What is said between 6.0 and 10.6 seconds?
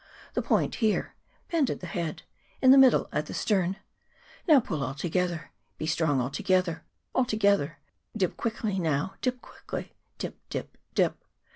all together, all together. Dip quickly, now dip quickly, Dip,